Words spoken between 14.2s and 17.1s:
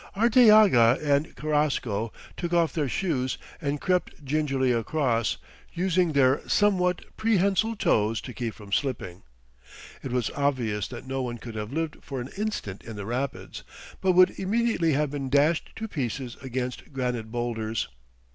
immediately have been dashed to pieces against